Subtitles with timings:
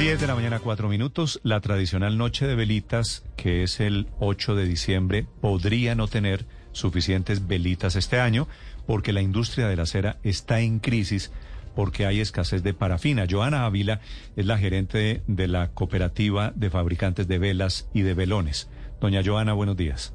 [0.00, 1.40] 10 de la mañana, 4 minutos.
[1.42, 7.46] La tradicional noche de velitas, que es el 8 de diciembre, podría no tener suficientes
[7.46, 8.48] velitas este año
[8.86, 11.30] porque la industria de la cera está en crisis
[11.76, 13.26] porque hay escasez de parafina.
[13.28, 14.00] Joana Ávila
[14.36, 18.70] es la gerente de la cooperativa de fabricantes de velas y de velones.
[19.02, 20.14] Doña Joana, buenos días.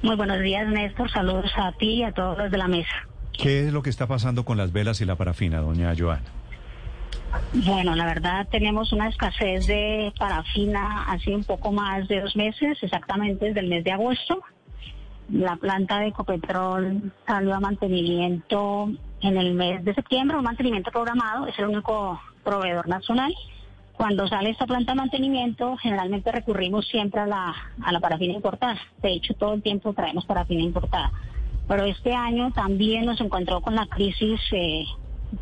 [0.00, 1.10] Muy buenos días, Néstor.
[1.10, 3.06] Saludos a ti y a todos los de la mesa.
[3.34, 6.37] ¿Qué es lo que está pasando con las velas y la parafina, doña Joana?
[7.52, 12.78] Bueno, la verdad tenemos una escasez de parafina hace un poco más de dos meses,
[12.82, 14.42] exactamente desde el mes de agosto.
[15.30, 18.90] La planta de Ecopetrol salió a mantenimiento
[19.20, 23.34] en el mes de septiembre, un mantenimiento programado, es el único proveedor nacional.
[23.92, 28.78] Cuando sale esta planta de mantenimiento, generalmente recurrimos siempre a la, a la parafina importada.
[29.02, 31.10] De hecho, todo el tiempo traemos parafina importada.
[31.66, 34.84] Pero este año también nos encontró con la crisis eh,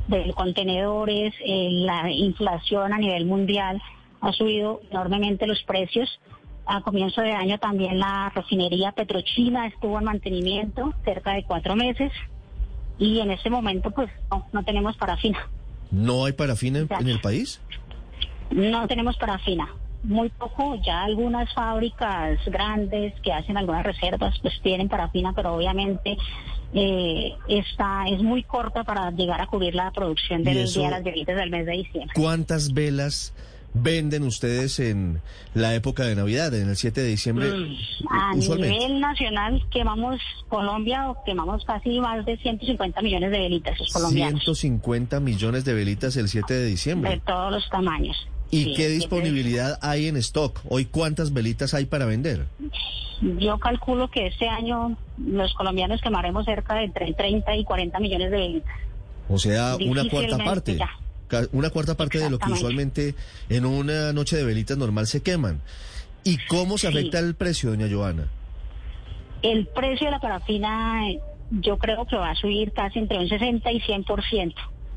[0.09, 3.81] de contenedores, eh, la inflación a nivel mundial
[4.20, 6.20] ha subido enormemente los precios.
[6.67, 12.12] A comienzo de año también la refinería Petrochina estuvo en mantenimiento cerca de cuatro meses
[12.98, 15.48] y en este momento pues no, no tenemos parafina.
[15.91, 17.61] ¿No hay parafina en, en el país?
[18.51, 19.69] No tenemos parafina
[20.07, 26.17] muy poco, ya algunas fábricas grandes que hacen algunas reservas pues tienen parafina, pero obviamente
[26.75, 31.05] eh, esta es muy corta para llegar a cubrir la producción del día de las
[31.05, 32.12] velitas del mes de diciembre.
[32.14, 33.33] ¿Cuántas velas
[33.83, 35.20] venden ustedes en
[35.55, 37.50] la época de Navidad, en el 7 de diciembre?
[37.50, 37.77] Mm,
[38.11, 44.42] a nivel nacional quemamos Colombia, quemamos casi más de 150 millones de velitas los colombianos.
[44.45, 47.11] 150 millones de velitas el 7 de diciembre.
[47.11, 48.17] De todos los tamaños.
[48.51, 50.61] ¿Y Sí, qué sí, disponibilidad hay en stock?
[50.68, 52.46] Hoy, ¿cuántas velitas hay para vender?
[53.20, 58.30] Yo calculo que este año los colombianos quemaremos cerca de entre 30 y 40 millones
[58.30, 58.74] de velitas.
[59.29, 60.77] O sea, una cuarta parte.
[60.77, 60.90] ya.
[61.52, 63.14] Una cuarta parte de lo que usualmente
[63.48, 65.61] en una noche de velitas normal se queman.
[66.23, 66.96] ¿Y cómo se Sí.
[66.98, 68.29] afecta el precio, doña Joana?
[69.42, 71.01] El precio de la parafina
[71.51, 74.55] yo creo que va a subir casi entre un 60 y 100%.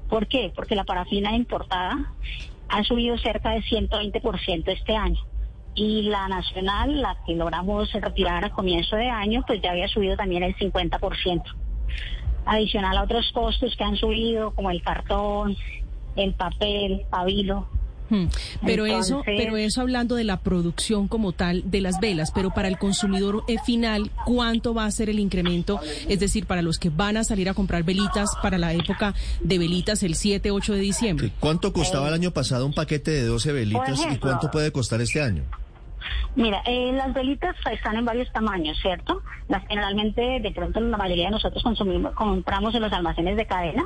[0.08, 0.52] ¿Por qué?
[0.56, 2.14] Porque la parafina importada
[2.70, 5.22] ha subido cerca de 120% este año.
[5.76, 10.16] Y la nacional, la que logramos retirar a comienzo de año, pues ya había subido
[10.16, 11.44] también el 50%.
[12.46, 15.56] Adicional a otros costos que han subido, como el cartón,
[16.16, 17.68] el papel, pabilo,
[18.10, 18.26] Hmm.
[18.66, 22.68] Pero eso, pero eso hablando de la producción como tal de las velas, pero para
[22.68, 25.80] el consumidor eh, final, ¿cuánto va a ser el incremento?
[26.08, 29.58] Es decir, para los que van a salir a comprar velitas para la época de
[29.60, 31.32] velitas el 7, 8 de diciembre.
[31.40, 35.22] ¿Cuánto costaba el año pasado un paquete de 12 velitas y cuánto puede costar este
[35.22, 35.44] año?
[36.36, 39.22] Mira, eh, las velitas están en varios tamaños, ¿cierto?
[39.48, 43.86] Las generalmente, de pronto, la mayoría de nosotros consumimos, compramos en los almacenes de cadena,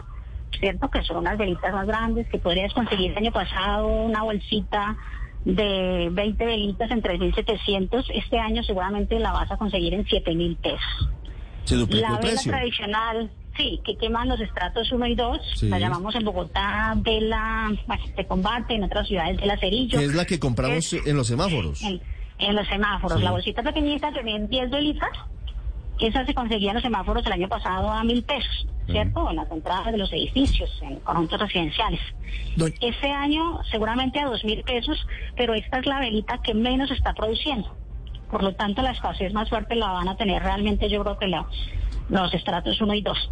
[0.60, 0.90] ¿cierto?
[0.90, 4.96] Que son unas velitas más grandes que podrías conseguir el año pasado una bolsita
[5.46, 8.06] de 20 velitas en 3.700.
[8.14, 11.10] Este año seguramente la vas a conseguir en 7.000 pesos.
[11.66, 12.52] Se duplicó La el vela precio.
[12.52, 15.70] tradicional, sí, que queman los estratos 1 y 2, Sí.
[15.70, 17.72] la llamamos en Bogotá vela
[18.16, 20.00] de combate, en otras ciudades vela cerillo.
[20.00, 21.82] Es la que compramos Es- en los semáforos.
[21.84, 22.02] en,
[22.40, 23.18] en los semáforos.
[23.20, 23.24] Sí.
[23.24, 25.10] La bolsita pequeñita que viene 10 velitas,
[26.08, 29.30] esa se conseguía en los semáforos el año pasado a mil pesos, ¿cierto?
[29.30, 32.00] En las entradas de los edificios, en conjuntos residenciales.
[32.56, 35.06] Doña- Este año seguramente a dos mil pesos,
[35.36, 37.76] pero esta es la velita que menos está produciendo.
[38.30, 41.28] Por lo tanto, la escasez más fuerte la van a tener realmente, yo creo que
[41.28, 41.46] la-
[42.10, 43.32] los estratos 1 y 2.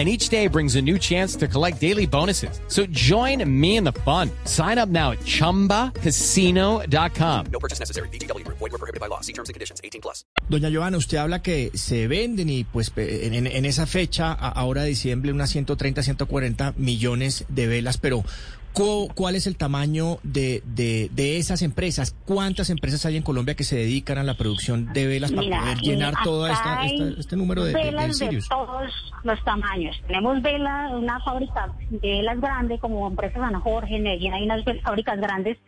[0.00, 2.58] And each day brings a new chance to collect daily bonuses.
[2.68, 4.30] So join me in the fun.
[4.44, 7.46] Sign up now at chumbacasino.com.
[7.52, 8.08] No purchase necessary.
[8.08, 8.56] VGW Group.
[8.58, 9.20] Void were prohibited by law.
[9.20, 9.78] See terms and conditions.
[9.84, 10.24] 18 plus.
[10.48, 14.84] Doña Joana, usted habla que se venden y pues en, en- en esa fecha, ahora
[14.84, 18.24] de diciembre, unas 130, 140 millones de velas, pero
[18.72, 22.14] ¿cuál es el tamaño de, de, de esas empresas?
[22.24, 25.60] ¿Cuántas empresas hay en Colombia que se dedican a la producción de velas para Mira,
[25.60, 30.00] poder llenar todo esta, esta- este número de, velas de, todos los tamaños.
[30.06, 35.18] Tenemos velas, una fábrica de velas grande como empresa San Jorge, Medellín hay unas fábricas
[35.20, 35.58] grandes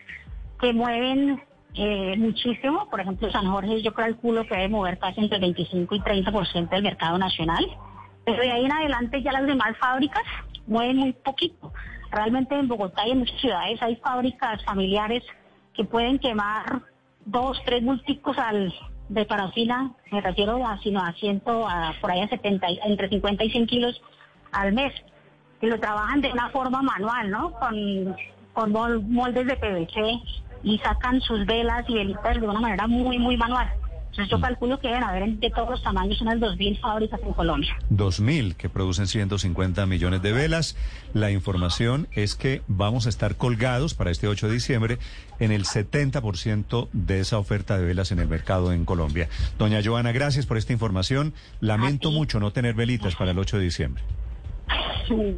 [0.60, 1.43] que mueven
[1.75, 2.88] eh, muchísimo.
[2.90, 6.69] Por ejemplo, San Jorge yo calculo que debe mover casi entre el 25 y 30%
[6.70, 7.66] del mercado nacional.
[8.25, 10.22] Pero de ahí en adelante ya las demás fábricas
[10.69, 11.72] mueven muy poquito.
[12.12, 15.24] Realmente en Bogotá y en muchas ciudades hay fábricas familiares
[15.74, 16.82] que pueden quemar
[17.24, 18.72] dos, tres multicos al
[19.08, 23.08] de parafina, me refiero a sino a ciento, a por ahí a 70, y- entre
[23.08, 24.00] 50 y 100 kilos
[24.52, 24.92] al mes.
[25.60, 27.52] Y lo trabajan de una forma manual, ¿no?
[27.52, 28.16] Con,
[28.52, 30.20] con mol- moldes de PVC
[30.64, 33.70] y sacan sus velas y velitas de una manera muy, muy manual.
[34.12, 37.74] Entonces yo calculo que deben haber de todos los tamaños unas 2.000 fábricas en Colombia.
[37.90, 40.76] 2.000 que producen 150 millones de velas.
[41.14, 44.98] La información es que vamos a estar colgados para este 8 de diciembre
[45.38, 49.30] en el 70% de esa oferta de velas en el mercado en Colombia.
[49.56, 51.32] Doña Joana, gracias por esta información.
[51.60, 54.02] Lamento mucho no tener velitas para el 8 de diciembre.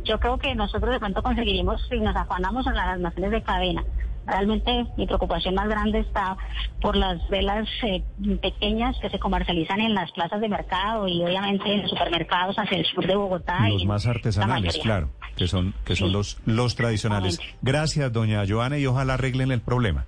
[0.03, 3.85] Yo creo que nosotros de pronto conseguiremos si nos afanamos en las almacenes de cadena.
[4.27, 6.37] Realmente mi preocupación más grande está
[6.81, 8.03] por las velas eh,
[8.41, 12.79] pequeñas que se comercializan en las plazas de mercado y obviamente en los supermercados hacia
[12.79, 13.69] el sur de Bogotá.
[13.69, 16.13] Los y más artesanales, claro, que son, que son Sí.
[16.15, 17.39] los, los tradicionales.
[17.63, 20.07] Gracias, doña Joana, y ojalá arreglen el problema.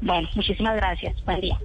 [0.00, 1.14] Bueno, muchísimas gracias.
[1.24, 1.58] Buen día.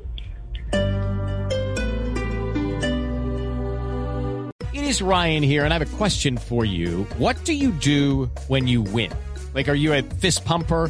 [4.73, 7.05] It is Ryan here, and I have a question for you.
[7.17, 9.11] What do you do when you win?
[9.53, 10.89] Like, are you a fist pumper?